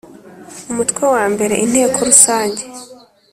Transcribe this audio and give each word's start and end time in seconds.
Umutwe 0.71 1.03
wa 1.13 1.23
mbere 1.33 1.53
Inteko 1.65 1.97
rusange 2.09 2.63